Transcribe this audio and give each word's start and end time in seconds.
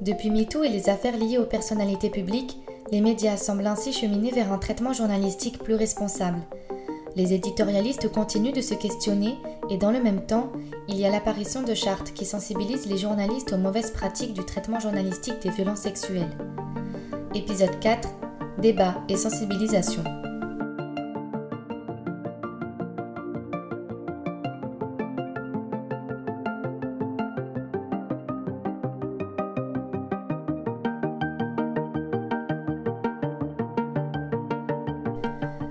Depuis 0.00 0.30
MeToo 0.30 0.62
et 0.62 0.68
les 0.68 0.88
affaires 0.88 1.16
liées 1.16 1.38
aux 1.38 1.46
personnalités 1.46 2.10
publiques, 2.10 2.58
les 2.92 3.00
médias 3.00 3.36
semblent 3.36 3.66
ainsi 3.66 3.92
cheminer 3.92 4.30
vers 4.30 4.52
un 4.52 4.58
traitement 4.58 4.92
journalistique 4.92 5.58
plus 5.58 5.74
responsable. 5.74 6.38
Les 7.16 7.32
éditorialistes 7.32 8.10
continuent 8.12 8.52
de 8.52 8.60
se 8.60 8.74
questionner 8.74 9.34
et 9.70 9.76
dans 9.76 9.90
le 9.90 10.00
même 10.00 10.24
temps, 10.24 10.52
il 10.86 10.96
y 10.96 11.04
a 11.04 11.10
l'apparition 11.10 11.62
de 11.62 11.74
chartes 11.74 12.12
qui 12.12 12.24
sensibilisent 12.24 12.86
les 12.86 12.96
journalistes 12.96 13.52
aux 13.52 13.58
mauvaises 13.58 13.90
pratiques 13.90 14.34
du 14.34 14.44
traitement 14.44 14.78
journalistique 14.78 15.42
des 15.42 15.50
violences 15.50 15.80
sexuelles. 15.80 16.36
Épisode 17.34 17.78
4 17.80 18.08
Débat 18.58 18.94
et 19.08 19.16
sensibilisation. 19.16 20.04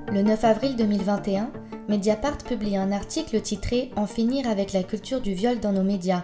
Le 0.10 0.22
9 0.22 0.42
avril 0.46 0.76
2021, 0.78 1.52
Mediapart 1.90 2.38
publie 2.38 2.78
un 2.78 2.94
article 2.94 3.42
titré 3.42 3.92
En 3.98 4.08
finir 4.08 4.48
avec 4.48 4.72
la 4.72 4.84
culture 4.84 5.20
du 5.20 5.34
viol 5.34 5.60
dans 5.60 5.74
nos 5.74 5.84
médias, 5.84 6.24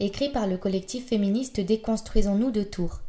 écrit 0.00 0.28
par 0.28 0.46
le 0.46 0.58
collectif 0.58 1.08
féministe 1.08 1.58
Déconstruisons-nous 1.58 2.50
de 2.50 2.62
Tours. 2.62 3.00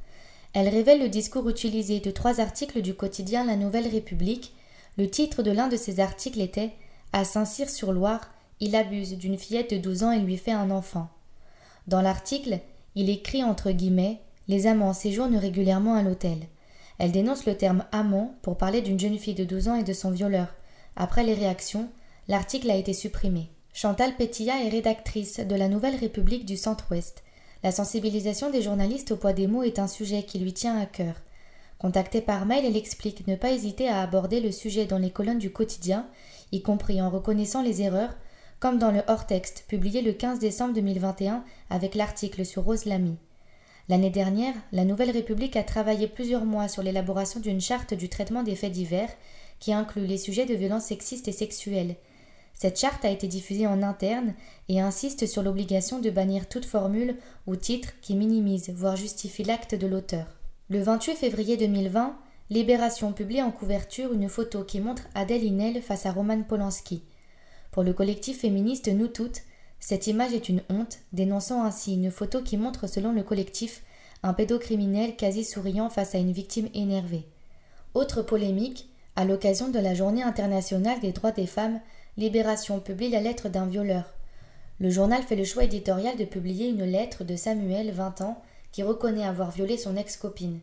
Elle 0.54 0.70
révèle 0.70 1.02
le 1.02 1.10
discours 1.10 1.50
utilisé 1.50 2.00
de 2.00 2.10
trois 2.10 2.40
articles 2.40 2.82
du 2.82 2.94
quotidien 2.94 3.44
La 3.44 3.58
Nouvelle 3.58 3.88
République. 3.88 4.54
Le 4.98 5.10
titre 5.10 5.44
de 5.44 5.52
l'un 5.52 5.68
de 5.68 5.76
ces 5.76 6.00
articles 6.00 6.40
était 6.40 6.72
À 7.12 7.26
Saint-Cyr-sur-Loire, 7.26 8.32
il 8.62 8.78
abuse 8.78 9.18
d'une 9.18 9.38
fillette 9.38 9.72
de 9.72 9.78
12 9.78 10.04
ans 10.04 10.12
et 10.12 10.20
lui 10.20 10.38
fait 10.38 10.52
un 10.52 10.72
enfant. 10.72 11.10
Dans 11.88 12.02
l'article, 12.02 12.60
il 12.96 13.10
écrit 13.10 13.44
entre 13.44 13.72
guillemets 13.72 14.22
Les 14.48 14.68
amants 14.68 14.94
séjournent 14.94 15.36
régulièrement 15.36 15.96
à 15.96 16.02
l'hôtel. 16.02 16.38
Elle 17.00 17.12
dénonce 17.12 17.46
le 17.46 17.56
terme 17.58 17.86
amant 17.92 18.36
pour 18.42 18.58
parler 18.58 18.82
d'une 18.82 19.00
jeune 19.00 19.18
fille 19.18 19.34
de 19.34 19.44
12 19.44 19.68
ans 19.70 19.76
et 19.76 19.84
de 19.84 19.94
son 19.94 20.12
violeur. 20.12 20.48
Après 20.96 21.24
les 21.24 21.34
réactions, 21.34 21.90
l'article 22.28 22.70
a 22.70 22.76
été 22.76 22.94
supprimé. 22.94 23.50
Chantal 23.74 24.16
Pétilla 24.16 24.64
est 24.64 24.70
rédactrice 24.70 25.40
de 25.40 25.56
la 25.56 25.68
Nouvelle 25.68 25.96
République 25.96 26.46
du 26.46 26.58
Centre-Ouest. 26.58 27.24
La 27.64 27.72
sensibilisation 27.72 28.52
des 28.52 28.62
journalistes 28.62 29.12
au 29.12 29.18
poids 29.18 29.34
des 29.34 29.48
mots 29.48 29.64
est 29.64 29.80
un 29.80 29.88
sujet 29.88 30.24
qui 30.24 30.38
lui 30.38 30.54
tient 30.54 30.78
à 30.80 30.86
cœur. 30.86 31.16
Contactée 31.80 32.22
par 32.22 32.46
mail, 32.46 32.66
elle 32.66 32.78
explique 32.78 33.28
ne 33.28 33.36
pas 33.36 33.52
hésiter 33.52 33.90
à 33.90 34.02
aborder 34.02 34.40
le 34.40 34.52
sujet 34.52 34.86
dans 34.86 35.00
les 35.00 35.10
colonnes 35.10 35.40
du 35.40 35.52
quotidien, 35.52 36.08
y 36.52 36.62
compris 36.62 37.02
en 37.02 37.10
reconnaissant 37.10 37.64
les 37.64 37.82
erreurs, 37.82 38.16
comme 38.60 38.78
dans 38.78 38.92
le 38.92 39.02
hors-texte 39.08 39.66
publié 39.68 40.02
le 40.02 40.14
15 40.14 40.40
décembre 40.40 40.74
2021 40.76 41.44
avec 41.70 41.96
l'article 41.96 42.46
sur 42.46 42.64
Rose 42.64 42.86
Lamy. 42.86 43.18
L'année 43.90 44.10
dernière, 44.10 44.54
la 44.72 44.86
Nouvelle 44.86 45.12
République 45.12 45.58
a 45.58 45.64
travaillé 45.64 46.08
plusieurs 46.08 46.46
mois 46.46 46.70
sur 46.70 46.84
l'élaboration 46.84 47.42
d'une 47.42 47.60
charte 47.60 47.94
du 47.94 48.08
traitement 48.08 48.44
des 48.44 48.56
faits 48.56 48.72
divers 48.72 49.10
qui 49.60 49.74
inclut 49.74 50.06
les 50.06 50.18
sujets 50.18 50.46
de 50.46 50.54
violences 50.54 50.86
sexistes 50.86 51.28
et 51.28 51.34
sexuelles. 51.34 51.96
Cette 52.54 52.80
charte 52.80 53.04
a 53.04 53.10
été 53.10 53.28
diffusée 53.28 53.68
en 53.68 53.82
interne 53.82 54.36
et 54.70 54.80
insiste 54.80 55.26
sur 55.26 55.44
l'obligation 55.44 56.00
de 56.00 56.10
bannir 56.10 56.48
toute 56.48 56.66
formule 56.66 57.18
ou 57.46 57.56
titre 57.56 57.90
qui 58.02 58.16
minimise, 58.16 58.70
voire 58.70 58.96
justifie 58.96 59.44
l'acte 59.44 59.76
de 59.76 59.88
l'auteur. 59.88 60.28
Le 60.70 60.82
28 60.82 61.16
février 61.16 61.58
2020, 61.58 62.18
Libération 62.50 63.12
publie 63.12 63.42
en 63.42 63.52
couverture 63.52 64.14
une 64.14 64.30
photo 64.30 64.64
qui 64.64 64.80
montre 64.80 65.04
Adèle 65.16 65.44
Inel 65.44 65.82
face 65.82 66.06
à 66.06 66.12
Roman 66.12 66.44
Polanski. 66.44 67.04
Pour 67.72 67.84
le 67.84 67.94
collectif 67.94 68.42
féministe 68.42 68.88
Nous 68.88 69.08
Toutes, 69.08 69.42
cette 69.86 70.08
image 70.08 70.34
est 70.34 70.48
une 70.48 70.62
honte, 70.70 71.00
dénonçant 71.12 71.62
ainsi 71.62 71.96
une 71.96 72.10
photo 72.10 72.42
qui 72.42 72.56
montre, 72.56 72.88
selon 72.88 73.12
le 73.12 73.22
collectif, 73.22 73.84
un 74.24 74.32
pédocriminel 74.32 75.18
quasi 75.18 75.44
souriant 75.44 75.90
face 75.90 76.16
à 76.16 76.20
une 76.20 76.32
victime 76.32 76.70
énervée. 76.74 77.26
Autre 77.94 78.22
polémique, 78.22 78.88
à 79.18 79.26
l'occasion 79.26 79.68
de 79.68 79.80
la 79.80 79.94
Journée 79.94 80.24
internationale 80.24 81.02
des 81.02 81.12
droits 81.12 81.34
des 81.34 81.48
femmes, 81.48 81.82
Libération 82.16 82.80
publie 82.80 83.10
la 83.10 83.20
lettre 83.20 83.50
d'un 83.50 83.66
violeur. 83.66 84.06
Le 84.80 84.90
journal 84.90 85.22
fait 85.22 85.36
le 85.36 85.44
choix 85.44 85.66
éditorial 85.66 86.16
de 86.16 86.24
publier 86.24 86.70
une 86.70 86.86
lettre 86.86 87.26
de 87.26 87.36
Samuel, 87.36 87.92
20 87.92 88.22
ans, 88.22 88.42
qui 88.72 88.84
reconnaît 88.84 89.26
avoir 89.26 89.52
violé 89.52 89.76
son 89.76 89.98
ex-copine. 89.98 90.62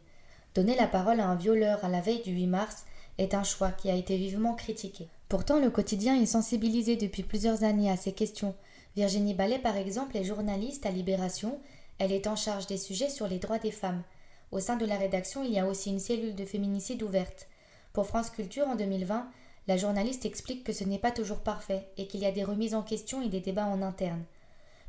Donner 0.54 0.76
la 0.76 0.86
parole 0.86 1.20
à 1.20 1.28
un 1.28 1.34
violeur 1.34 1.84
à 1.84 1.90
la 1.90 2.00
veille 2.00 2.22
du 2.22 2.32
8 2.32 2.46
mars 2.46 2.86
est 3.18 3.34
un 3.34 3.44
choix 3.44 3.70
qui 3.70 3.90
a 3.90 3.96
été 3.96 4.16
vivement 4.16 4.54
critiqué. 4.54 5.08
Pourtant, 5.28 5.60
le 5.60 5.68
quotidien 5.68 6.18
est 6.18 6.24
sensibilisé 6.24 6.96
depuis 6.96 7.22
plusieurs 7.22 7.64
années 7.64 7.90
à 7.90 7.98
ces 7.98 8.12
questions, 8.12 8.54
Virginie 8.96 9.34
Ballet, 9.34 9.58
par 9.58 9.76
exemple, 9.76 10.16
est 10.16 10.24
journaliste 10.24 10.84
à 10.84 10.90
Libération. 10.90 11.60
Elle 11.98 12.12
est 12.12 12.26
en 12.26 12.36
charge 12.36 12.66
des 12.66 12.76
sujets 12.76 13.08
sur 13.08 13.28
les 13.28 13.38
droits 13.38 13.58
des 13.58 13.70
femmes. 13.70 14.02
Au 14.50 14.58
sein 14.58 14.76
de 14.76 14.86
la 14.86 14.96
rédaction, 14.96 15.44
il 15.44 15.52
y 15.52 15.58
a 15.58 15.66
aussi 15.66 15.90
une 15.90 16.00
cellule 16.00 16.34
de 16.34 16.44
féminicide 16.44 17.02
ouverte. 17.02 17.46
Pour 17.92 18.06
France 18.06 18.30
Culture, 18.30 18.66
en 18.66 18.74
2020, 18.74 19.28
la 19.68 19.76
journaliste 19.76 20.26
explique 20.26 20.64
que 20.64 20.72
ce 20.72 20.82
n'est 20.82 20.98
pas 20.98 21.12
toujours 21.12 21.38
parfait 21.38 21.86
et 21.96 22.08
qu'il 22.08 22.20
y 22.20 22.26
a 22.26 22.32
des 22.32 22.42
remises 22.42 22.74
en 22.74 22.82
question 22.82 23.22
et 23.22 23.28
des 23.28 23.40
débats 23.40 23.66
en 23.66 23.82
interne. 23.82 24.24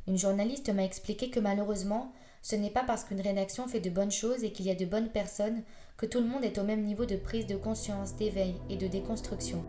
Une 0.08 0.18
journaliste 0.18 0.70
m'a 0.70 0.84
expliqué 0.84 1.30
que 1.30 1.38
malheureusement, 1.38 2.12
ce 2.42 2.56
n'est 2.56 2.70
pas 2.70 2.82
parce 2.82 3.04
qu'une 3.04 3.20
rédaction 3.20 3.68
fait 3.68 3.78
de 3.78 3.90
bonnes 3.90 4.10
choses 4.10 4.42
et 4.42 4.50
qu'il 4.50 4.66
y 4.66 4.70
a 4.70 4.74
de 4.74 4.84
bonnes 4.84 5.10
personnes 5.10 5.62
que 5.96 6.06
tout 6.06 6.18
le 6.18 6.26
monde 6.26 6.44
est 6.44 6.58
au 6.58 6.64
même 6.64 6.82
niveau 6.82 7.04
de 7.04 7.14
prise 7.14 7.46
de 7.46 7.54
conscience, 7.54 8.16
d'éveil 8.16 8.56
et 8.68 8.76
de 8.76 8.88
déconstruction. 8.88 9.64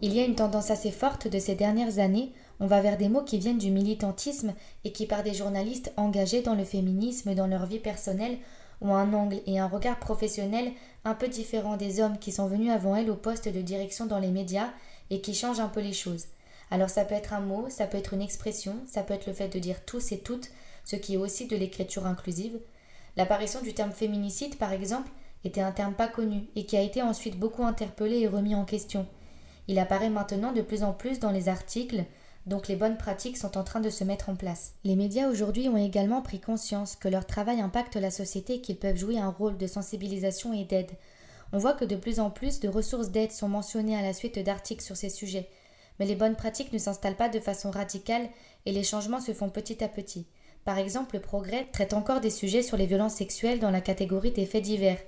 Il 0.00 0.14
y 0.14 0.20
a 0.20 0.24
une 0.24 0.36
tendance 0.36 0.70
assez 0.70 0.92
forte 0.92 1.26
de 1.26 1.40
ces 1.40 1.56
dernières 1.56 1.98
années, 1.98 2.32
on 2.60 2.66
va 2.66 2.80
vers 2.80 2.96
des 2.96 3.08
mots 3.08 3.24
qui 3.24 3.38
viennent 3.38 3.58
du 3.58 3.72
militantisme 3.72 4.54
et 4.84 4.92
qui 4.92 5.06
par 5.06 5.24
des 5.24 5.34
journalistes 5.34 5.92
engagés 5.96 6.40
dans 6.40 6.54
le 6.54 6.64
féminisme 6.64 7.34
dans 7.34 7.48
leur 7.48 7.66
vie 7.66 7.80
personnelle 7.80 8.38
ont 8.80 8.94
un 8.94 9.12
angle 9.12 9.40
et 9.46 9.58
un 9.58 9.66
regard 9.66 9.98
professionnel 9.98 10.70
un 11.04 11.14
peu 11.14 11.26
différent 11.26 11.76
des 11.76 12.00
hommes 12.00 12.18
qui 12.18 12.30
sont 12.30 12.46
venus 12.46 12.70
avant 12.70 12.94
elles 12.94 13.10
au 13.10 13.16
poste 13.16 13.48
de 13.48 13.60
direction 13.60 14.06
dans 14.06 14.20
les 14.20 14.30
médias 14.30 14.70
et 15.10 15.20
qui 15.20 15.34
changent 15.34 15.58
un 15.58 15.68
peu 15.68 15.80
les 15.80 15.92
choses. 15.92 16.26
Alors 16.70 16.90
ça 16.90 17.04
peut 17.04 17.16
être 17.16 17.32
un 17.32 17.40
mot, 17.40 17.66
ça 17.68 17.86
peut 17.86 17.98
être 17.98 18.14
une 18.14 18.22
expression, 18.22 18.76
ça 18.86 19.02
peut 19.02 19.14
être 19.14 19.26
le 19.26 19.32
fait 19.32 19.48
de 19.48 19.58
dire 19.58 19.84
tous 19.84 20.12
et 20.12 20.18
toutes, 20.18 20.50
ce 20.84 20.94
qui 20.94 21.14
est 21.14 21.18
aussi 21.18 21.46
de 21.46 21.56
l'écriture 21.56 22.06
inclusive. 22.06 22.60
L'apparition 23.16 23.62
du 23.62 23.74
terme 23.74 23.92
féminicide, 23.92 24.58
par 24.58 24.72
exemple, 24.72 25.10
était 25.44 25.60
un 25.60 25.72
terme 25.72 25.94
pas 25.94 26.08
connu 26.08 26.44
et 26.54 26.66
qui 26.66 26.76
a 26.76 26.82
été 26.82 27.02
ensuite 27.02 27.38
beaucoup 27.38 27.64
interpellé 27.64 28.18
et 28.20 28.28
remis 28.28 28.54
en 28.54 28.64
question. 28.64 29.06
Il 29.68 29.78
apparaît 29.78 30.10
maintenant 30.10 30.52
de 30.52 30.62
plus 30.62 30.82
en 30.82 30.92
plus 30.92 31.20
dans 31.20 31.30
les 31.30 31.48
articles, 31.48 32.04
donc 32.46 32.68
les 32.68 32.76
bonnes 32.76 32.96
pratiques 32.96 33.36
sont 33.36 33.58
en 33.58 33.64
train 33.64 33.80
de 33.80 33.90
se 33.90 34.02
mettre 34.02 34.30
en 34.30 34.34
place. 34.34 34.72
Les 34.82 34.96
médias 34.96 35.28
aujourd'hui 35.28 35.68
ont 35.68 35.76
également 35.76 36.22
pris 36.22 36.40
conscience 36.40 36.96
que 36.96 37.08
leur 37.08 37.26
travail 37.26 37.60
impacte 37.60 37.96
la 37.96 38.10
société 38.10 38.54
et 38.54 38.60
qu'ils 38.62 38.78
peuvent 38.78 38.96
jouer 38.96 39.18
un 39.18 39.28
rôle 39.28 39.58
de 39.58 39.66
sensibilisation 39.66 40.54
et 40.54 40.64
d'aide. 40.64 40.92
On 41.52 41.58
voit 41.58 41.74
que 41.74 41.84
de 41.84 41.96
plus 41.96 42.18
en 42.18 42.30
plus 42.30 42.60
de 42.60 42.68
ressources 42.68 43.10
d'aide 43.10 43.32
sont 43.32 43.48
mentionnées 43.48 43.96
à 43.96 44.02
la 44.02 44.14
suite 44.14 44.38
d'articles 44.38 44.82
sur 44.82 44.96
ces 44.96 45.10
sujets. 45.10 45.48
Mais 45.98 46.06
les 46.06 46.14
bonnes 46.14 46.36
pratiques 46.36 46.72
ne 46.72 46.78
s'installent 46.78 47.16
pas 47.16 47.28
de 47.28 47.40
façon 47.40 47.70
radicale 47.70 48.28
et 48.64 48.72
les 48.72 48.84
changements 48.84 49.20
se 49.20 49.32
font 49.34 49.50
petit 49.50 49.84
à 49.84 49.88
petit. 49.88 50.26
Par 50.64 50.78
exemple, 50.78 51.16
le 51.16 51.22
progrès 51.22 51.66
traite 51.72 51.92
encore 51.92 52.20
des 52.20 52.30
sujets 52.30 52.62
sur 52.62 52.76
les 52.78 52.86
violences 52.86 53.14
sexuelles 53.14 53.60
dans 53.60 53.70
la 53.70 53.80
catégorie 53.80 54.32
des 54.32 54.46
faits 54.46 54.64
divers. 54.64 54.98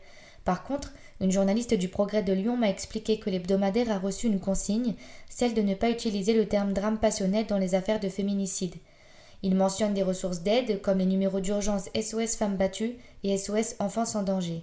Par 0.44 0.64
contre, 0.64 0.92
une 1.20 1.30
journaliste 1.30 1.74
du 1.74 1.88
Progrès 1.88 2.22
de 2.22 2.32
Lyon 2.32 2.56
m'a 2.56 2.70
expliqué 2.70 3.18
que 3.18 3.28
l'hebdomadaire 3.28 3.90
a 3.90 3.98
reçu 3.98 4.26
une 4.26 4.40
consigne, 4.40 4.94
celle 5.28 5.54
de 5.54 5.62
ne 5.62 5.74
pas 5.74 5.90
utiliser 5.90 6.32
le 6.32 6.46
terme 6.46 6.72
drame 6.72 6.98
passionnel 6.98 7.46
dans 7.46 7.58
les 7.58 7.74
affaires 7.74 8.00
de 8.00 8.08
féminicide. 8.08 8.74
Il 9.42 9.54
mentionne 9.54 9.94
des 9.94 10.02
ressources 10.02 10.40
d'aide 10.40 10.80
comme 10.82 10.98
les 10.98 11.06
numéros 11.06 11.40
d'urgence 11.40 11.88
SOS 11.94 12.36
Femmes 12.36 12.56
battues 12.56 12.96
et 13.22 13.36
SOS 13.36 13.76
Enfants 13.78 14.04
sans 14.04 14.22
danger. 14.22 14.62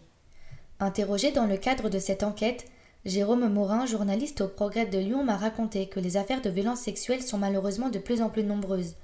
Interrogé 0.80 1.31
dans 1.31 1.46
le 1.46 1.57
cadre 1.57 1.90
de 1.90 2.00
cette 2.00 2.24
enquête, 2.24 2.66
Jérôme 3.06 3.48
Morin, 3.48 3.86
journaliste 3.86 4.42
au 4.42 4.48
Progrès 4.48 4.86
de 4.86 5.00
Lyon, 5.00 5.24
m'a 5.24 5.38
raconté 5.38 5.88
que 5.88 6.00
les 6.00 6.18
affaires 6.18 6.42
de 6.42 6.50
violences 6.50 6.81
sexuelles 6.81 7.24
sont 7.24 7.38
malheureusement 7.38 7.90
de 7.90 8.00
plus 8.00 8.22
en 8.22 8.30
plus 8.30 8.44
nombreuses. 8.44 8.96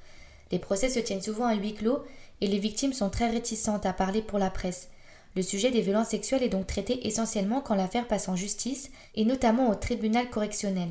Les 0.52 0.60
procès 0.60 0.90
se 0.90 1.00
tiennent 1.00 1.22
souvent 1.22 1.46
à 1.46 1.56
huis 1.56 1.74
clos 1.74 2.04
et 2.42 2.48
les 2.48 2.60
victimes 2.60 2.94
sont 2.94 3.10
très 3.10 3.30
réticentes 3.30 3.86
à 3.86 3.94
parler 3.94 4.22
pour 4.22 4.38
la 4.40 4.50
presse. 4.50 4.90
Le 5.36 5.42
sujet 5.42 5.72
des 5.72 5.82
violences 5.82 6.10
sexuelles 6.10 6.44
est 6.44 6.50
donc 6.50 6.68
traité 6.68 7.08
essentiellement 7.08 7.62
quand 7.62 7.76
l'affaire 7.76 8.08
passe 8.08 8.30
en 8.30 8.36
justice 8.36 8.92
et 9.16 9.26
notamment 9.26 9.70
au 9.70 9.76
tribunal 9.76 10.30
correctionnel. 10.30 10.90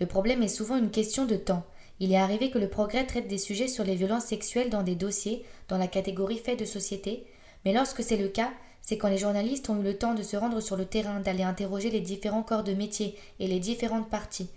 Le 0.00 0.06
problème 0.06 0.42
est 0.42 0.48
souvent 0.48 0.76
une 0.76 0.90
question 0.90 1.24
de 1.24 1.36
temps. 1.36 1.64
Il 2.00 2.12
est 2.12 2.18
arrivé 2.18 2.50
que 2.50 2.58
le 2.58 2.68
progrès 2.68 3.06
traite 3.06 3.28
des 3.28 3.38
sujets 3.38 3.66
sur 3.66 3.84
les 3.84 3.96
violences 3.96 4.26
sexuelles 4.26 4.70
dans 4.70 4.82
des 4.82 4.94
dossiers 4.94 5.44
dans 5.68 5.78
la 5.78 5.88
catégorie 5.88 6.38
faits 6.38 6.58
de 6.58 6.64
société, 6.64 7.24
mais 7.64 7.72
lorsque 7.72 8.02
c'est 8.02 8.16
le 8.16 8.28
cas, 8.28 8.52
c'est 8.82 8.98
quand 8.98 9.08
les 9.08 9.18
journalistes 9.18 9.68
ont 9.68 9.80
eu 9.80 9.82
le 9.82 9.98
temps 9.98 10.14
de 10.14 10.22
se 10.22 10.36
rendre 10.36 10.60
sur 10.60 10.76
le 10.76 10.84
terrain, 10.84 11.20
d'aller 11.20 11.42
interroger 11.42 11.90
les 11.90 12.00
différents 12.00 12.42
corps 12.42 12.62
de 12.62 12.74
métier 12.74 13.16
et 13.40 13.48
les 13.48 13.58
différentes 13.58 14.08
parties. 14.08 14.48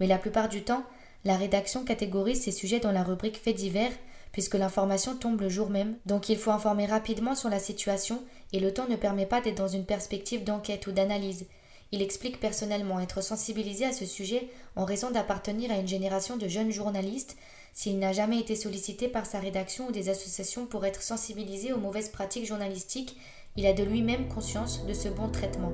Mais 0.00 0.06
la 0.06 0.18
plupart 0.18 0.48
du 0.48 0.62
temps, 0.62 0.82
la 1.24 1.36
rédaction 1.36 1.84
catégorise 1.84 2.42
ces 2.42 2.52
sujets 2.52 2.80
dans 2.80 2.92
la 2.92 3.04
rubrique 3.04 3.38
faits 3.38 3.56
divers, 3.56 3.92
puisque 4.32 4.54
l'information 4.54 5.16
tombe 5.16 5.40
le 5.40 5.48
jour 5.48 5.70
même, 5.70 5.96
donc 6.06 6.28
il 6.28 6.38
faut 6.38 6.50
informer 6.50 6.86
rapidement 6.86 7.34
sur 7.34 7.48
la 7.48 7.58
situation 7.58 8.22
et 8.52 8.60
le 8.60 8.72
temps 8.72 8.88
ne 8.88 8.96
permet 8.96 9.26
pas 9.26 9.40
d'être 9.40 9.56
dans 9.56 9.68
une 9.68 9.84
perspective 9.84 10.44
d'enquête 10.44 10.86
ou 10.86 10.92
d'analyse. 10.92 11.46
Il 11.90 12.02
explique 12.02 12.38
personnellement 12.38 13.00
être 13.00 13.22
sensibilisé 13.22 13.86
à 13.86 13.92
ce 13.92 14.04
sujet 14.04 14.48
en 14.76 14.84
raison 14.84 15.10
d'appartenir 15.10 15.70
à 15.70 15.76
une 15.76 15.88
génération 15.88 16.36
de 16.36 16.46
jeunes 16.46 16.70
journalistes. 16.70 17.36
S'il 17.72 17.98
n'a 17.98 18.12
jamais 18.12 18.40
été 18.40 18.56
sollicité 18.56 19.08
par 19.08 19.24
sa 19.24 19.38
rédaction 19.38 19.88
ou 19.88 19.92
des 19.92 20.08
associations 20.08 20.66
pour 20.66 20.84
être 20.84 21.02
sensibilisé 21.02 21.72
aux 21.72 21.78
mauvaises 21.78 22.10
pratiques 22.10 22.46
journalistiques, 22.46 23.16
il 23.56 23.66
a 23.66 23.72
de 23.72 23.84
lui-même 23.84 24.28
conscience 24.28 24.84
de 24.84 24.92
ce 24.92 25.08
bon 25.08 25.30
traitement. 25.30 25.72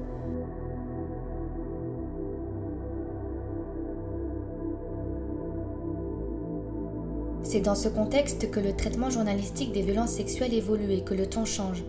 C'est 7.45 7.61
dans 7.61 7.75
ce 7.75 7.89
contexte 7.91 8.51
que 8.51 8.59
le 8.59 8.75
traitement 8.75 9.11
journalistique 9.11 9.71
des 9.71 9.83
violences 9.83 10.13
sexuelles 10.13 10.55
évolue 10.55 10.93
et 10.93 11.05
que 11.05 11.13
le 11.13 11.29
ton 11.29 11.45
change. 11.45 11.85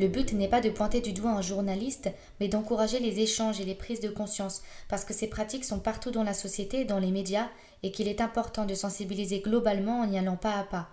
Le 0.00 0.08
but 0.08 0.32
n'est 0.32 0.48
pas 0.48 0.60
de 0.60 0.68
pointer 0.68 1.00
du 1.00 1.12
doigt 1.12 1.30
un 1.30 1.42
journaliste, 1.42 2.10
mais 2.40 2.48
d'encourager 2.48 2.98
les 2.98 3.20
échanges 3.20 3.60
et 3.60 3.64
les 3.64 3.76
prises 3.76 4.00
de 4.00 4.08
conscience, 4.08 4.62
parce 4.88 5.04
que 5.04 5.14
ces 5.14 5.28
pratiques 5.28 5.64
sont 5.64 5.78
partout 5.78 6.10
dans 6.10 6.24
la 6.24 6.34
société 6.34 6.84
dans 6.84 6.98
les 6.98 7.12
médias, 7.12 7.48
et 7.84 7.92
qu'il 7.92 8.08
est 8.08 8.20
important 8.20 8.66
de 8.66 8.74
sensibiliser 8.74 9.38
globalement 9.38 10.00
en 10.00 10.10
y 10.10 10.18
allant 10.18 10.36
pas 10.36 10.58
à 10.58 10.64
pas. 10.64 10.88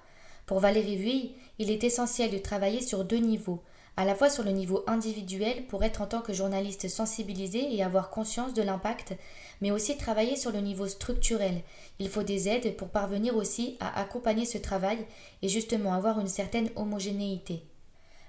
Pour 0.45 0.59
Valérie 0.59 0.97
Vuille, 0.97 1.31
il 1.57 1.71
est 1.71 1.83
essentiel 1.83 2.29
de 2.29 2.37
travailler 2.37 2.81
sur 2.81 3.05
deux 3.05 3.17
niveaux, 3.17 3.63
à 3.95 4.05
la 4.05 4.15
fois 4.15 4.29
sur 4.29 4.43
le 4.43 4.51
niveau 4.51 4.83
individuel 4.87 5.65
pour 5.67 5.83
être 5.83 6.01
en 6.01 6.07
tant 6.07 6.21
que 6.21 6.33
journaliste 6.33 6.87
sensibilisé 6.87 7.73
et 7.73 7.83
avoir 7.83 8.09
conscience 8.09 8.53
de 8.53 8.63
l'impact, 8.63 9.13
mais 9.61 9.71
aussi 9.71 9.97
travailler 9.97 10.35
sur 10.35 10.51
le 10.51 10.61
niveau 10.61 10.87
structurel. 10.87 11.61
Il 11.99 12.09
faut 12.09 12.23
des 12.23 12.49
aides 12.49 12.75
pour 12.75 12.89
parvenir 12.89 13.35
aussi 13.35 13.77
à 13.79 13.99
accompagner 13.99 14.45
ce 14.45 14.57
travail 14.57 14.97
et 15.41 15.49
justement 15.49 15.93
avoir 15.93 16.19
une 16.19 16.27
certaine 16.27 16.69
homogénéité. 16.75 17.63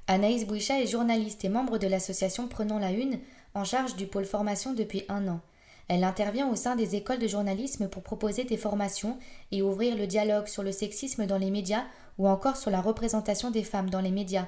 Anaïs 0.07 0.47
Bouicha 0.47 0.83
est 0.83 0.87
journaliste 0.87 1.47
et 1.47 1.49
membre 1.49 1.79
de 1.79 1.87
l'association 1.87 2.47
Prenons 2.47 2.79
la 2.79 2.93
Une, 2.93 3.21
en 3.55 3.65
charge 3.65 3.97
du 3.97 4.07
pôle 4.07 4.27
formation 4.27 4.75
depuis 4.75 5.05
un 5.09 5.29
an. 5.29 5.41
Elle 5.89 6.05
intervient 6.05 6.51
au 6.51 6.57
sein 6.57 6.77
des 6.77 6.95
écoles 6.95 7.19
de 7.19 7.27
journalisme 7.27 7.89
pour 7.89 8.03
proposer 8.03 8.45
des 8.45 8.57
formations 8.57 9.19
et 9.51 9.63
ouvrir 9.63 9.97
le 9.97 10.07
dialogue 10.07 10.47
sur 10.47 10.63
le 10.63 10.73
sexisme 10.73 11.27
dans 11.27 11.39
les 11.39 11.51
médias 11.51 11.85
ou 12.19 12.29
encore 12.29 12.57
sur 12.57 12.71
la 12.71 12.81
représentation 12.81 13.51
des 13.51 13.65
femmes 13.65 13.91
dans 13.91 14.01
les 14.01 14.11
médias. 14.11 14.47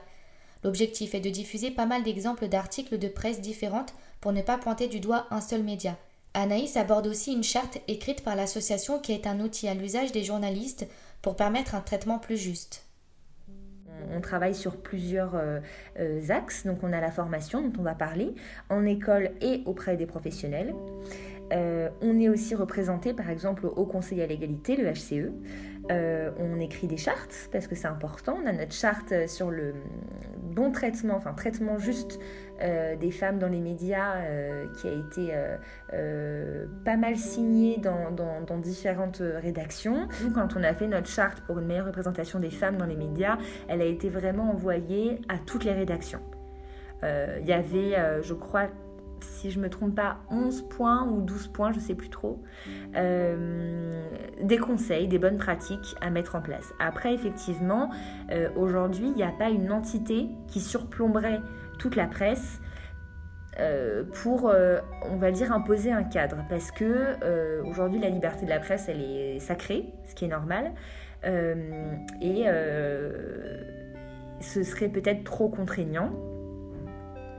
L'objectif 0.66 1.14
est 1.14 1.20
de 1.20 1.30
diffuser 1.30 1.70
pas 1.70 1.86
mal 1.86 2.02
d'exemples 2.02 2.48
d'articles 2.48 2.98
de 2.98 3.06
presse 3.06 3.40
différentes 3.40 3.94
pour 4.20 4.32
ne 4.32 4.42
pas 4.42 4.58
pointer 4.58 4.88
du 4.88 4.98
doigt 4.98 5.28
un 5.30 5.40
seul 5.40 5.62
média. 5.62 5.96
Anaïs 6.34 6.76
aborde 6.76 7.06
aussi 7.06 7.32
une 7.32 7.44
charte 7.44 7.78
écrite 7.86 8.24
par 8.24 8.34
l'association 8.34 8.98
qui 8.98 9.12
est 9.12 9.28
un 9.28 9.38
outil 9.38 9.68
à 9.68 9.74
l'usage 9.74 10.10
des 10.10 10.24
journalistes 10.24 10.88
pour 11.22 11.36
permettre 11.36 11.76
un 11.76 11.82
traitement 11.82 12.18
plus 12.18 12.36
juste. 12.36 12.84
On 14.12 14.20
travaille 14.20 14.56
sur 14.56 14.76
plusieurs 14.76 15.36
euh, 15.36 15.60
euh, 16.00 16.28
axes. 16.30 16.66
Donc 16.66 16.78
on 16.82 16.92
a 16.92 17.00
la 17.00 17.12
formation 17.12 17.62
dont 17.62 17.72
on 17.78 17.84
va 17.84 17.94
parler 17.94 18.34
en 18.68 18.84
école 18.84 19.30
et 19.40 19.62
auprès 19.66 19.96
des 19.96 20.06
professionnels. 20.06 20.74
Euh, 21.52 21.90
on 22.00 22.18
est 22.18 22.28
aussi 22.28 22.54
représenté 22.54 23.14
par 23.14 23.30
exemple 23.30 23.66
au 23.66 23.86
Conseil 23.86 24.20
à 24.22 24.26
l'égalité, 24.26 24.76
le 24.76 24.90
HCE. 24.92 25.32
on 26.38 26.58
écrit 26.58 26.88
des 26.88 26.96
chartes 26.96 27.48
parce 27.52 27.66
que 27.66 27.74
c'est 27.74 27.88
important. 27.88 28.38
On 28.42 28.46
a 28.46 28.52
notre 28.52 28.72
charte 28.72 29.12
sur 29.28 29.50
le 29.50 29.74
bon 30.56 30.72
traitement, 30.72 31.14
enfin 31.14 31.32
traitement 31.34 31.78
juste 31.78 32.18
euh, 32.62 32.96
des 32.96 33.10
femmes 33.10 33.38
dans 33.38 33.48
les 33.48 33.60
médias 33.60 34.16
euh, 34.16 34.66
qui 34.80 34.88
a 34.88 34.92
été 34.92 35.34
euh, 35.92 36.66
pas 36.86 36.96
mal 36.96 37.16
signée 37.16 37.76
dans, 37.76 38.10
dans, 38.10 38.56
différentes 38.56 39.22
rédactions. 39.42 40.08
quand 40.34 40.56
on 40.56 40.62
a 40.62 40.72
fait 40.72 40.86
notre 40.86 41.08
charte 41.08 41.40
pour 41.42 41.58
une 41.58 41.66
meilleure 41.66 41.86
représentation 41.86 42.40
des 42.40 42.50
femmes 42.50 42.78
dans 42.78 42.86
les 42.86 42.96
médias, 42.96 43.36
elle 43.68 43.82
a 43.82 43.84
été 43.84 44.08
vraiment 44.08 44.50
envoyée 44.50 45.20
à 45.28 45.36
toutes 45.38 45.64
les 45.64 45.74
rédactions. 45.74 46.20
Il 47.02 47.46
y 47.46 47.52
avait, 47.52 48.22
je 48.22 48.34
crois, 48.34 48.68
si 49.20 49.50
je 49.50 49.60
me 49.60 49.68
trompe 49.70 49.94
pas, 49.94 50.18
11 50.30 50.62
points 50.68 51.08
ou 51.08 51.20
12 51.20 51.48
points, 51.48 51.72
je 51.72 51.80
sais 51.80 51.94
plus 51.94 52.10
trop, 52.10 52.42
des 52.94 54.58
conseils, 54.58 55.08
des 55.08 55.18
bonnes 55.18 55.38
pratiques 55.38 55.94
à 56.00 56.10
mettre 56.10 56.34
en 56.34 56.40
place. 56.40 56.72
Après, 56.78 57.14
effectivement, 57.14 57.90
aujourd'hui, 58.56 59.08
il 59.08 59.14
n'y 59.14 59.22
a 59.22 59.32
pas 59.32 59.50
une 59.50 59.72
entité 59.72 60.28
qui 60.48 60.60
surplomberait 60.60 61.40
toute 61.78 61.96
la 61.96 62.06
presse 62.06 62.60
euh, 63.58 64.04
pour, 64.22 64.50
euh, 64.50 64.80
on 65.10 65.16
va 65.16 65.30
dire, 65.30 65.50
imposer 65.50 65.90
un 65.90 66.04
cadre. 66.04 66.44
Parce 66.48 66.70
que 66.70 67.16
euh, 67.22 67.62
aujourd'hui, 67.64 67.98
la 67.98 68.10
liberté 68.10 68.44
de 68.44 68.50
la 68.50 68.58
presse, 68.58 68.88
elle 68.88 69.00
est 69.00 69.38
sacrée, 69.38 69.86
ce 70.04 70.14
qui 70.14 70.26
est 70.26 70.28
normal. 70.28 70.72
et 71.24 72.44
ce 74.40 74.62
serait 74.62 74.88
peut-être 74.88 75.24
trop 75.24 75.48
contraignant. 75.48 76.12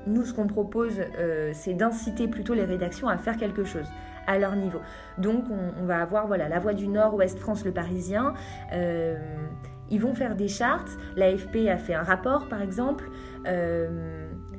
Nous, 0.07 0.25
ce 0.25 0.33
qu'on 0.33 0.47
propose, 0.47 0.99
c'est 1.53 1.73
d'inciter 1.73 2.27
plutôt 2.27 2.53
les 2.53 2.65
rédactions 2.65 3.07
à 3.07 3.17
faire 3.17 3.37
quelque 3.37 3.63
chose 3.63 3.87
à 4.25 4.37
leur 4.37 4.55
niveau. 4.55 4.79
Donc, 5.17 5.45
on, 5.49 5.85
va 5.85 6.01
avoir 6.01 6.27
voilà, 6.27 6.49
la 6.49 6.59
Voix 6.59 6.73
du 6.73 6.87
Nord, 6.87 7.15
Ouest 7.15 7.39
France, 7.39 7.63
Le 7.63 7.71
Parisien. 7.71 8.33
ils 8.71 10.01
vont 10.01 10.13
faire 10.13 10.35
des 10.35 10.47
chartes. 10.47 10.89
L'AFP 11.15 11.67
a 11.69 11.77
fait 11.77 11.93
un 11.93 12.03
rapport, 12.03 12.47
par 12.47 12.61
exemple. 12.61 13.09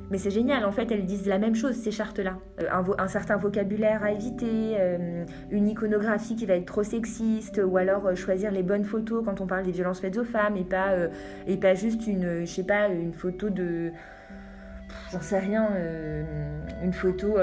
Mais 0.09 0.17
c'est 0.17 0.31
génial, 0.31 0.65
en 0.65 0.71
fait, 0.71 0.91
elles 0.91 1.05
disent 1.05 1.27
la 1.27 1.37
même 1.37 1.55
chose, 1.55 1.75
ces 1.75 1.91
chartes-là. 1.91 2.37
Euh, 2.61 2.93
un, 2.97 3.07
certain 3.07 3.37
vocabulaire 3.37 4.03
à 4.03 4.11
éviter, 4.11 4.75
euh, 4.79 5.23
une 5.51 5.67
iconographie 5.67 6.35
qui 6.35 6.45
va 6.45 6.55
être 6.55 6.65
trop 6.65 6.83
sexiste, 6.83 7.61
ou 7.63 7.77
alors 7.77 8.07
euh, 8.07 8.15
choisir 8.15 8.51
les 8.51 8.63
bonnes 8.63 8.85
photos 8.85 9.23
quand 9.23 9.39
on 9.39 9.45
parle 9.45 9.63
des 9.63 9.71
violences 9.71 9.99
faites 9.99 10.17
aux 10.17 10.23
femmes, 10.23 10.57
et 10.57 10.63
pas, 10.63 10.95
et 11.47 11.57
pas 11.57 11.75
juste 11.75 12.07
une, 12.07 12.45
pas, 12.67 12.87
une 12.87 13.13
photo 13.13 13.49
de... 13.49 13.91
J'en 15.11 15.21
sais 15.21 15.39
rien, 15.39 15.69
une 16.83 16.93
photo 16.93 17.37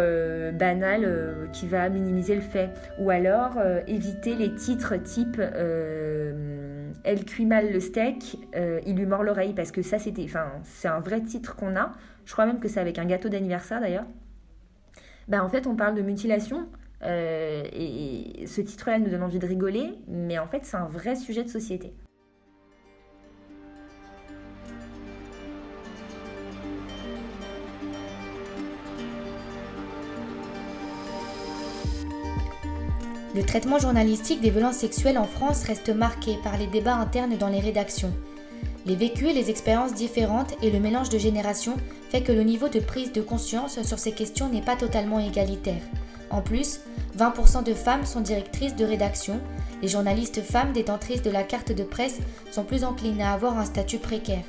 banale 0.53 1.49
qui 1.53 1.67
va 1.67 1.89
minimiser 1.89 2.35
le 2.35 2.41
fait. 2.41 2.71
Ou 2.99 3.11
alors 3.11 3.59
éviter 3.87 4.37
les 4.37 4.55
titres 4.55 4.97
type 4.97 5.41
Elle 5.41 7.25
cuit 7.25 7.47
mal 7.47 7.73
le 7.73 7.81
steak, 7.81 8.39
il 8.87 8.97
lui 8.97 9.07
mord 9.07 9.23
l'oreille, 9.23 9.53
parce 9.53 9.73
que 9.73 9.83
ça 9.83 9.99
c'était, 9.99 10.25
enfin, 10.25 10.47
c'est 10.65 10.89
un 10.89 11.01
vrai 11.01 11.21
titre 11.23 11.57
qu'on 11.57 11.77
a 11.77 11.93
je 12.27 12.33
crois 12.33 12.45
même 12.45 12.59
que 12.59 12.69
c'est 12.69 12.81
avec 12.81 12.99
un 12.99 13.07
gâteau 13.07 13.29
d'anniversaire 13.29 13.81
d'ailleurs, 13.81 14.05
ben, 15.29 15.43
en 15.43 15.49
fait 15.49 15.67
on 15.67 15.77
parle 15.77 15.95
de 15.95 16.03
mutilation. 16.03 16.69
Euh, 17.03 17.63
et 17.73 18.47
ce 18.47 18.61
titre-là 18.63 18.99
nous 18.99 19.11
donne 19.11 19.23
envie 19.23 19.39
de 19.39 19.47
rigoler, 19.47 19.93
mais 20.09 20.39
en 20.39 20.47
fait 20.47 20.65
c'est 20.65 20.77
un 20.77 20.87
vrai 20.87 21.15
sujet 21.15 21.45
de 21.45 21.49
société. 21.49 21.93
Le 33.37 33.43
traitement 33.43 33.79
journalistique 33.79 34.41
des 34.41 34.49
violences 34.49 34.79
sexuelles 34.79 35.19
en 35.19 35.27
France 35.27 35.65
reste 35.65 35.91
marqué 35.91 36.39
par 36.43 36.57
les 36.57 36.67
débats 36.67 36.95
internes 36.95 37.37
dans 37.37 37.51
les 37.51 37.61
rédactions. 37.61 38.15
Les 38.87 38.97
vécus 38.97 39.29
et 39.29 39.35
les 39.35 39.51
expériences 39.51 39.93
différentes 39.93 40.55
et 40.63 40.71
le 40.71 40.81
mélange 40.81 41.11
de 41.11 41.19
générations 41.19 41.77
fait 42.09 42.23
que 42.23 42.33
le 42.33 42.45
niveau 42.45 42.71
de 42.71 42.81
prise 42.81 43.13
de 43.13 43.21
conscience 43.21 43.83
sur 43.83 43.99
ces 43.99 44.13
questions 44.13 44.49
n'est 44.49 44.63
pas 44.63 44.75
totalement 44.75 45.19
égalitaire. 45.19 45.83
En 46.31 46.41
plus, 46.41 46.81
20% 47.19 47.63
de 47.63 47.75
femmes 47.75 48.07
sont 48.07 48.23
directrices 48.23 48.75
de 48.75 48.87
rédaction, 48.87 49.39
les 49.83 49.89
journalistes 49.89 50.41
femmes 50.41 50.73
détentrices 50.73 51.21
de 51.21 51.31
la 51.31 51.43
carte 51.43 51.73
de 51.73 51.85
presse 51.85 52.21
sont 52.51 52.65
plus 52.65 52.85
enclines 52.85 53.21
à 53.21 53.35
avoir 53.35 53.59
un 53.59 53.67
statut 53.67 53.99
précaire. 53.99 54.45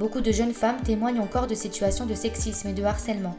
Beaucoup 0.00 0.20
de 0.20 0.32
jeunes 0.32 0.54
femmes 0.54 0.82
témoignent 0.82 1.20
encore 1.20 1.46
de 1.46 1.54
situations 1.54 2.06
de 2.06 2.16
sexisme 2.16 2.66
et 2.66 2.72
de 2.72 2.82
harcèlement. 2.82 3.36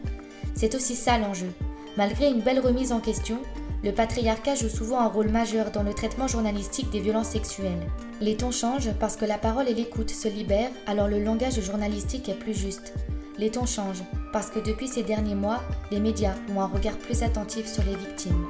C'est 0.54 0.74
aussi 0.74 0.96
ça 0.96 1.18
l'enjeu. 1.18 1.52
Malgré 1.98 2.30
une 2.30 2.40
belle 2.40 2.62
remise 2.62 2.94
en 2.94 3.02
question, 3.02 3.40
le 3.86 3.92
patriarcat 3.92 4.56
joue 4.56 4.68
souvent 4.68 5.00
un 5.00 5.08
rôle 5.08 5.30
majeur 5.30 5.70
dans 5.70 5.84
le 5.84 5.94
traitement 5.94 6.27
journalistique 6.27 6.89
des 6.89 7.00
violences 7.00 7.30
sexuelles. 7.30 7.88
Les 8.20 8.36
tons 8.36 8.50
changent 8.50 8.92
parce 9.00 9.15
que 9.15 9.25
la 9.25 9.38
parole 9.38 9.70
et 9.70 9.75
l'écoute 9.75 10.10
se 10.10 10.27
libèrent, 10.27 10.72
alors 10.88 11.08
le 11.08 11.24
langage 11.24 11.62
journalistique 11.62 12.27
est 12.27 12.39
plus 12.39 12.56
juste. 12.56 12.96
Les 13.38 13.51
tons 13.51 13.68
changent 13.68 14.04
parce 14.34 14.50
que 14.50 14.58
depuis 14.58 14.88
ces 14.88 15.04
derniers 15.04 15.36
mois, 15.36 15.62
les 15.92 16.00
médias 16.00 16.34
ont 16.50 16.62
un 16.62 16.65
regard 16.65 16.98
plus 16.98 17.22
attentif 17.22 17.68
sur 17.68 17.84
les 17.84 17.96
victimes. 17.96 18.48